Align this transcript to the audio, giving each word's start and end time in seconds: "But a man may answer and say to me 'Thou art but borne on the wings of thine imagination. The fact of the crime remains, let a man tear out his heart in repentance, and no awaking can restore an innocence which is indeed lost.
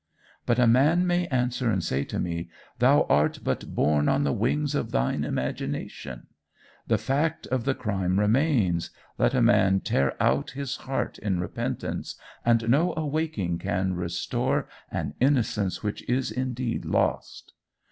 "But 0.47 0.57
a 0.57 0.65
man 0.65 1.05
may 1.05 1.27
answer 1.27 1.69
and 1.69 1.83
say 1.83 2.03
to 2.05 2.17
me 2.17 2.49
'Thou 2.79 3.03
art 3.03 3.41
but 3.43 3.75
borne 3.75 4.09
on 4.09 4.23
the 4.23 4.33
wings 4.33 4.73
of 4.73 4.89
thine 4.89 5.23
imagination. 5.23 6.25
The 6.87 6.97
fact 6.97 7.45
of 7.45 7.65
the 7.65 7.75
crime 7.75 8.19
remains, 8.19 8.89
let 9.19 9.35
a 9.35 9.43
man 9.43 9.79
tear 9.81 10.15
out 10.19 10.51
his 10.57 10.77
heart 10.77 11.19
in 11.19 11.39
repentance, 11.39 12.15
and 12.43 12.67
no 12.67 12.95
awaking 12.97 13.59
can 13.59 13.93
restore 13.93 14.67
an 14.89 15.13
innocence 15.19 15.83
which 15.83 16.01
is 16.09 16.31
indeed 16.31 16.83
lost. 16.83 17.53